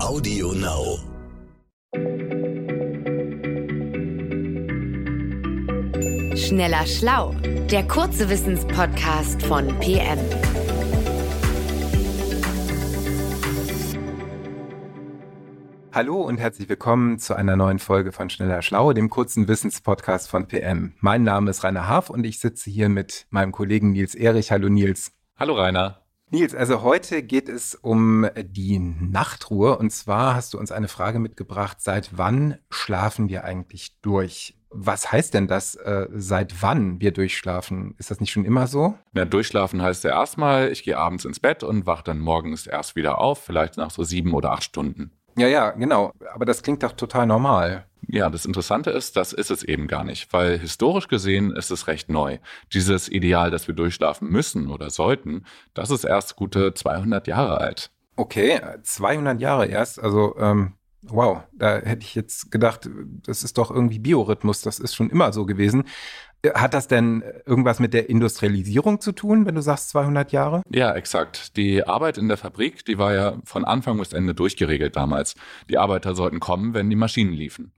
[0.00, 0.98] Audio Now.
[6.36, 7.34] Schneller Schlau,
[7.70, 10.18] der kurze Wissenspodcast von PM.
[15.92, 20.46] Hallo und herzlich willkommen zu einer neuen Folge von Schneller Schlau, dem kurzen Wissenspodcast von
[20.46, 20.94] PM.
[21.00, 24.52] Mein Name ist Rainer Haaf und ich sitze hier mit meinem Kollegen Nils Erich.
[24.52, 25.12] Hallo Nils.
[25.36, 26.07] Hallo Rainer.
[26.30, 31.18] Nils, also heute geht es um die Nachtruhe und zwar hast du uns eine Frage
[31.20, 34.54] mitgebracht, seit wann schlafen wir eigentlich durch?
[34.68, 37.94] Was heißt denn das, äh, seit wann wir durchschlafen?
[37.96, 38.94] Ist das nicht schon immer so?
[39.14, 42.94] Ja, durchschlafen heißt ja erstmal, ich gehe abends ins Bett und wach dann morgens erst
[42.94, 45.12] wieder auf, vielleicht nach so sieben oder acht Stunden.
[45.38, 46.12] Ja, ja, genau.
[46.34, 47.87] Aber das klingt doch total normal.
[48.10, 51.88] Ja, das Interessante ist, das ist es eben gar nicht, weil historisch gesehen ist es
[51.88, 52.38] recht neu.
[52.72, 55.44] Dieses Ideal, dass wir durchschlafen müssen oder sollten,
[55.74, 57.90] das ist erst gute 200 Jahre alt.
[58.16, 60.02] Okay, 200 Jahre erst.
[60.02, 60.72] Also, ähm,
[61.02, 62.88] wow, da hätte ich jetzt gedacht,
[63.26, 65.84] das ist doch irgendwie Biorhythmus, das ist schon immer so gewesen.
[66.54, 70.62] Hat das denn irgendwas mit der Industrialisierung zu tun, wenn du sagst 200 Jahre?
[70.70, 71.56] Ja, exakt.
[71.58, 75.34] Die Arbeit in der Fabrik, die war ja von Anfang bis Ende durchgeregelt damals.
[75.68, 77.72] Die Arbeiter sollten kommen, wenn die Maschinen liefen.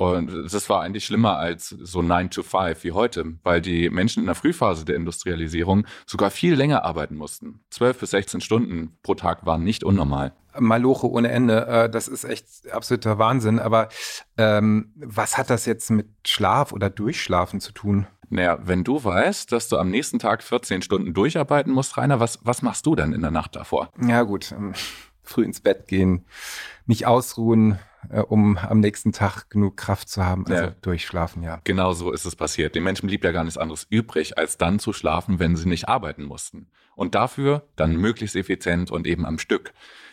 [0.00, 4.20] Und das war eigentlich schlimmer als so 9 to 5 wie heute, weil die Menschen
[4.20, 7.60] in der Frühphase der Industrialisierung sogar viel länger arbeiten mussten.
[7.68, 10.32] 12 bis 16 Stunden pro Tag waren nicht unnormal.
[10.58, 13.58] Maloche ohne Ende, äh, das ist echt absoluter Wahnsinn.
[13.58, 13.90] Aber
[14.38, 18.06] ähm, was hat das jetzt mit Schlaf oder Durchschlafen zu tun?
[18.30, 22.38] Naja, wenn du weißt, dass du am nächsten Tag 14 Stunden durcharbeiten musst, Rainer, was,
[22.42, 23.90] was machst du denn in der Nacht davor?
[24.00, 24.72] Ja gut, ähm,
[25.22, 26.24] früh ins Bett gehen,
[26.86, 27.78] mich ausruhen,
[28.08, 30.46] äh, um am nächsten Tag genug Kraft zu haben.
[30.46, 30.74] Also ja.
[30.82, 31.60] durchschlafen, ja.
[31.64, 32.74] Genau so ist es passiert.
[32.74, 35.88] Den Menschen blieb ja gar nichts anderes übrig, als dann zu schlafen, wenn sie nicht
[35.88, 36.68] arbeiten mussten.
[36.96, 39.72] Und dafür dann möglichst effizient und eben am Stück.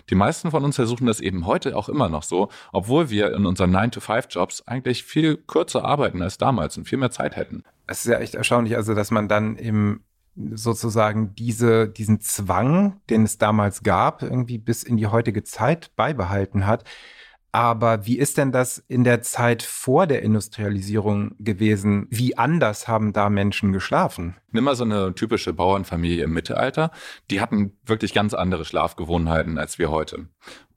[0.10, 3.46] Die meisten von uns versuchen das eben heute auch immer noch so, obwohl wir in
[3.46, 7.64] unseren 9-to-5-Jobs eigentlich viel kürzer arbeiten als damals und viel mehr Zeit hätten.
[7.88, 10.06] Es ist ja echt erstaunlich, also dass man dann eben
[10.54, 16.68] sozusagen diese, diesen Zwang, den es damals gab, irgendwie bis in die heutige Zeit beibehalten
[16.68, 16.84] hat.
[17.58, 22.06] Aber wie ist denn das in der Zeit vor der Industrialisierung gewesen?
[22.12, 24.36] Wie anders haben da Menschen geschlafen?
[24.52, 26.92] Nimm mal so eine typische Bauernfamilie im Mittelalter.
[27.32, 30.28] Die hatten wirklich ganz andere Schlafgewohnheiten als wir heute.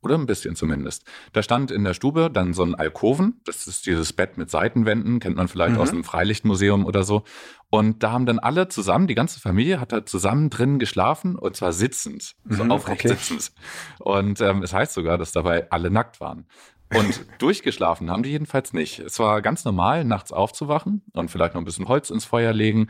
[0.03, 1.05] Oder ein bisschen zumindest.
[1.33, 3.41] Da stand in der Stube dann so ein Alkoven.
[3.45, 5.81] Das ist dieses Bett mit Seitenwänden, kennt man vielleicht mhm.
[5.81, 7.25] aus einem Freilichtmuseum oder so.
[7.69, 11.55] Und da haben dann alle zusammen, die ganze Familie hat da zusammen drin geschlafen und
[11.55, 13.15] zwar sitzend, so mhm, aufrecht okay.
[13.15, 13.53] sitzend.
[13.99, 16.47] Und ähm, es heißt sogar, dass dabei alle nackt waren.
[16.93, 18.99] Und durchgeschlafen haben die jedenfalls nicht.
[18.99, 22.89] Es war ganz normal, nachts aufzuwachen und vielleicht noch ein bisschen Holz ins Feuer legen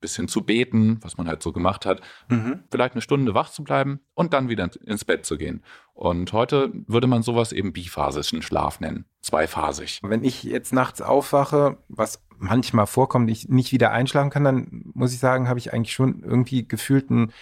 [0.00, 2.64] bisschen zu beten, was man halt so gemacht hat, mhm.
[2.70, 5.62] vielleicht eine Stunde wach zu bleiben und dann wieder ins Bett zu gehen.
[5.94, 10.00] Und heute würde man sowas eben biphasischen Schlaf nennen, zweiphasig.
[10.02, 15.12] Wenn ich jetzt nachts aufwache, was manchmal vorkommt, ich nicht wieder einschlafen kann, dann muss
[15.12, 17.32] ich sagen, habe ich eigentlich schon irgendwie gefühlt ein,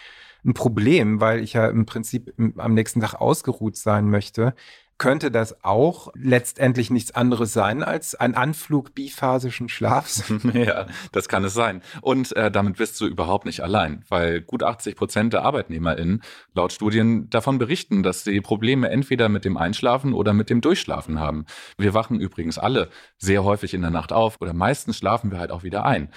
[0.44, 4.54] ein Problem, weil ich ja im Prinzip am nächsten Tag ausgeruht sein möchte
[4.98, 10.24] könnte das auch letztendlich nichts anderes sein als ein Anflug biphasischen Schlafs?
[10.52, 11.82] ja, das kann es sein.
[12.02, 16.22] Und äh, damit bist du überhaupt nicht allein, weil gut 80 Prozent der ArbeitnehmerInnen
[16.54, 21.20] laut Studien davon berichten, dass sie Probleme entweder mit dem Einschlafen oder mit dem Durchschlafen
[21.20, 21.46] haben.
[21.78, 25.52] Wir wachen übrigens alle sehr häufig in der Nacht auf oder meistens schlafen wir halt
[25.52, 26.10] auch wieder ein.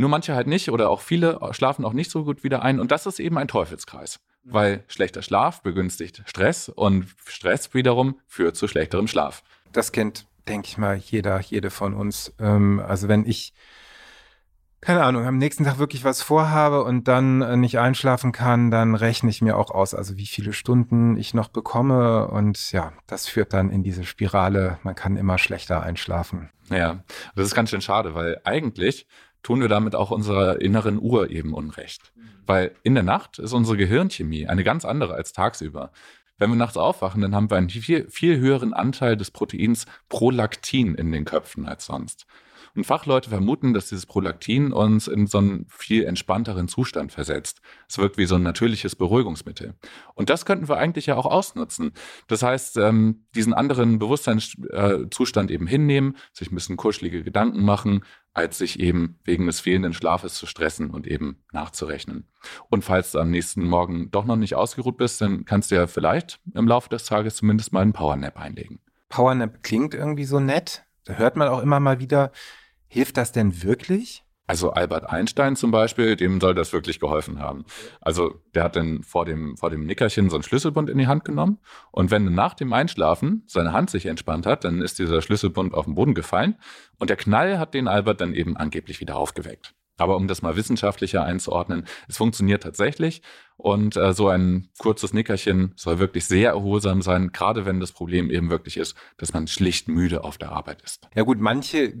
[0.00, 2.90] Nur manche halt nicht oder auch viele schlafen auch nicht so gut wieder ein und
[2.90, 8.68] das ist eben ein Teufelskreis weil schlechter Schlaf begünstigt Stress und Stress wiederum führt zu
[8.68, 9.42] schlechterem Schlaf.
[9.72, 12.34] Das kennt, denke ich mal, jeder, jede von uns.
[12.38, 13.52] Ähm, also wenn ich,
[14.80, 18.94] keine Ahnung, am nächsten Tag wirklich was vorhabe und dann äh, nicht einschlafen kann, dann
[18.94, 22.28] rechne ich mir auch aus, also wie viele Stunden ich noch bekomme.
[22.28, 26.50] Und ja, das führt dann in diese Spirale, man kann immer schlechter einschlafen.
[26.70, 27.02] Ja,
[27.34, 29.06] das ist ganz schön schade, weil eigentlich
[29.42, 32.12] tun wir damit auch unserer inneren Uhr eben Unrecht.
[32.46, 35.92] Weil in der Nacht ist unsere Gehirnchemie eine ganz andere als tagsüber.
[36.38, 40.94] Wenn wir nachts aufwachen, dann haben wir einen viel, viel höheren Anteil des Proteins Prolaktin
[40.94, 42.26] in den Köpfen als sonst.
[42.74, 47.60] Und Fachleute vermuten, dass dieses Prolaktin uns in so einen viel entspannteren Zustand versetzt.
[47.88, 49.74] Es wirkt wie so ein natürliches Beruhigungsmittel.
[50.14, 51.92] Und das könnten wir eigentlich ja auch ausnutzen.
[52.28, 58.58] Das heißt, ähm, diesen anderen Bewusstseinszustand eben hinnehmen, sich ein bisschen kuschelige Gedanken machen, als
[58.58, 62.28] sich eben wegen des fehlenden Schlafes zu stressen und eben nachzurechnen.
[62.68, 65.86] Und falls du am nächsten Morgen doch noch nicht ausgeruht bist, dann kannst du ja
[65.86, 68.80] vielleicht im Laufe des Tages zumindest mal einen Powernap einlegen.
[69.08, 70.84] Powernap klingt irgendwie so nett.
[71.04, 72.30] Da hört man auch immer mal wieder,
[72.92, 74.24] Hilft das denn wirklich?
[74.50, 77.64] Also Albert Einstein zum Beispiel, dem soll das wirklich geholfen haben.
[78.00, 81.24] Also der hat dann vor dem, vor dem Nickerchen so einen Schlüsselbund in die Hand
[81.24, 81.60] genommen
[81.92, 85.84] und wenn nach dem Einschlafen seine Hand sich entspannt hat, dann ist dieser Schlüsselbund auf
[85.84, 86.56] den Boden gefallen
[86.98, 89.72] und der Knall hat den Albert dann eben angeblich wieder aufgeweckt.
[89.98, 93.22] Aber um das mal wissenschaftlicher einzuordnen, es funktioniert tatsächlich
[93.56, 98.30] und äh, so ein kurzes Nickerchen soll wirklich sehr erholsam sein, gerade wenn das Problem
[98.30, 101.06] eben wirklich ist, dass man schlicht müde auf der Arbeit ist.
[101.14, 101.94] Ja gut, manche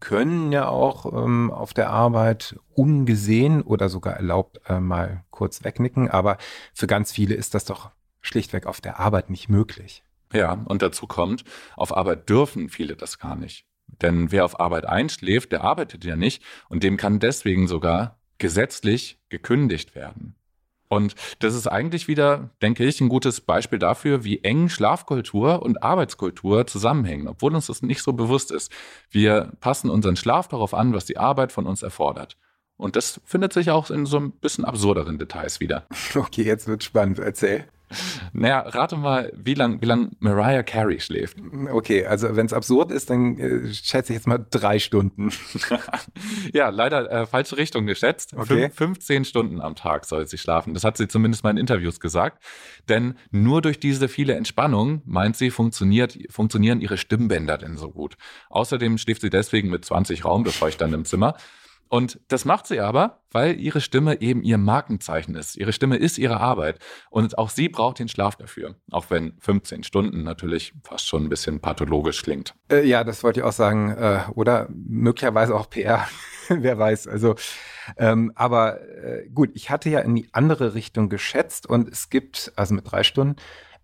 [0.00, 6.10] können ja auch ähm, auf der Arbeit ungesehen oder sogar erlaubt äh, mal kurz wegnicken,
[6.10, 6.38] aber
[6.74, 7.90] für ganz viele ist das doch
[8.20, 10.02] schlichtweg auf der Arbeit nicht möglich.
[10.32, 11.44] Ja, und dazu kommt,
[11.76, 13.64] auf Arbeit dürfen viele das gar nicht.
[13.86, 19.20] Denn wer auf Arbeit einschläft, der arbeitet ja nicht und dem kann deswegen sogar gesetzlich
[19.28, 20.34] gekündigt werden.
[20.88, 25.82] Und das ist eigentlich wieder, denke ich, ein gutes Beispiel dafür, wie eng Schlafkultur und
[25.82, 28.70] Arbeitskultur zusammenhängen, obwohl uns das nicht so bewusst ist.
[29.10, 32.36] Wir passen unseren Schlaf darauf an, was die Arbeit von uns erfordert.
[32.76, 35.86] Und das findet sich auch in so ein bisschen absurderen Details wieder.
[36.14, 37.18] Okay, jetzt wird spannend.
[37.18, 37.66] Erzähl.
[38.38, 41.38] Naja, rate mal, wie lang, wie lang Mariah Carey schläft.
[41.70, 45.30] Okay, also wenn es absurd ist, dann äh, schätze ich jetzt mal drei Stunden.
[46.52, 48.34] ja, leider äh, falsche Richtung geschätzt.
[48.36, 48.68] Okay.
[48.68, 50.74] 15 Stunden am Tag soll sie schlafen.
[50.74, 52.42] Das hat sie zumindest mal in Interviews gesagt.
[52.90, 58.18] Denn nur durch diese viele Entspannung, meint sie, funktioniert, funktionieren ihre Stimmbänder denn so gut.
[58.50, 61.36] Außerdem schläft sie deswegen mit 20 Raumbefeuchtern im Zimmer.
[61.88, 65.56] Und das macht sie aber, weil ihre Stimme eben ihr Markenzeichen ist.
[65.56, 66.78] Ihre Stimme ist ihre Arbeit.
[67.10, 68.76] Und auch sie braucht den Schlaf dafür.
[68.90, 72.54] Auch wenn 15 Stunden natürlich fast schon ein bisschen pathologisch klingt.
[72.70, 73.90] Äh, ja, das wollte ich auch sagen.
[73.90, 76.06] Äh, oder möglicherweise auch PR.
[76.48, 77.08] Wer weiß.
[77.08, 77.34] Also,
[77.96, 82.52] ähm, aber äh, gut, ich hatte ja in die andere Richtung geschätzt und es gibt,
[82.56, 83.36] also mit drei Stunden,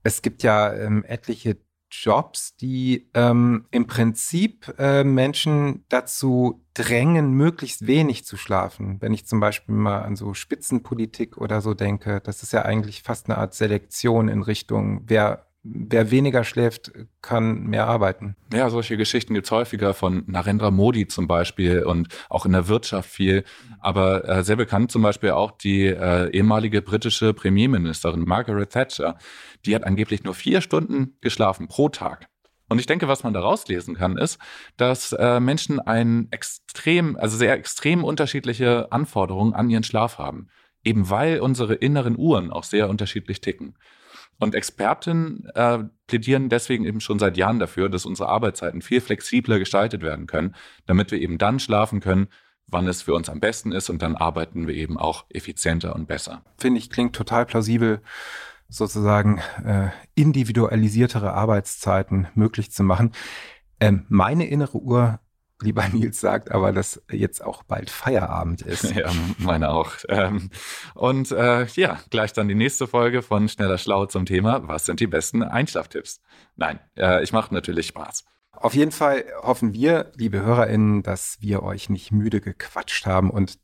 [0.03, 1.59] es gibt ja ähm, etliche
[1.93, 8.97] Jobs, die ähm, im Prinzip äh, Menschen dazu drängen, möglichst wenig zu schlafen.
[9.01, 13.03] Wenn ich zum Beispiel mal an so Spitzenpolitik oder so denke, das ist ja eigentlich
[13.03, 18.37] fast eine Art Selektion in Richtung, wer wer weniger schläft, kann mehr arbeiten.
[18.53, 22.69] Ja, solche Geschichten gibt es häufiger von Narendra Modi zum Beispiel und auch in der
[22.69, 23.45] Wirtschaft viel.
[23.81, 29.17] Aber äh, sehr bekannt zum Beispiel auch die äh, ehemalige britische Premierministerin Margaret Thatcher.
[29.65, 32.27] Die hat angeblich nur vier Stunden geschlafen pro Tag.
[32.69, 34.39] Und ich denke, was man daraus lesen kann, ist,
[34.79, 40.49] dass äh, Menschen ein extrem, also sehr extrem unterschiedliche Anforderungen an ihren Schlaf haben.
[40.83, 43.77] Eben weil unsere inneren Uhren auch sehr unterschiedlich ticken.
[44.39, 49.59] Und Experten äh, plädieren deswegen eben schon seit Jahren dafür, dass unsere Arbeitszeiten viel flexibler
[49.59, 50.55] gestaltet werden können,
[50.87, 52.29] damit wir eben dann schlafen können,
[52.67, 56.07] wann es für uns am besten ist und dann arbeiten wir eben auch effizienter und
[56.07, 56.43] besser.
[56.59, 58.01] Finde ich, klingt total plausibel,
[58.69, 63.13] sozusagen äh, individualisiertere Arbeitszeiten möglich zu machen.
[63.81, 65.21] Ähm, meine innere Uhr
[65.63, 68.93] lieber Nils sagt, aber dass jetzt auch bald Feierabend ist.
[69.03, 69.93] Ja, meine auch.
[70.09, 70.51] Ähm,
[70.95, 75.01] und äh, ja, gleich dann die nächste Folge von Schneller Schlau zum Thema, was sind
[75.01, 76.21] die besten Einschlaftipps?
[76.57, 78.25] Nein, äh, ich mache natürlich Spaß.
[78.53, 83.31] Auf jeden Fall hoffen wir, liebe HörerInnen, dass wir euch nicht müde gequatscht haben.
[83.31, 83.59] Und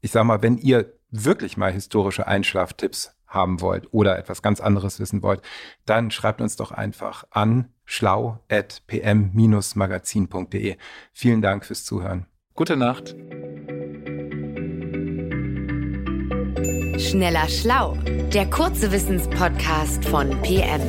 [0.00, 4.98] ich sag mal, wenn ihr wirklich mal historische Einschlaftipps haben wollt oder etwas ganz anderes
[5.00, 5.42] wissen wollt,
[5.86, 10.76] dann schreibt uns doch einfach an schlau.pm-magazin.de.
[11.12, 12.26] Vielen Dank fürs Zuhören.
[12.54, 13.14] Gute Nacht.
[16.98, 17.96] Schneller Schlau,
[18.32, 20.80] der kurze Wissenspodcast von PM.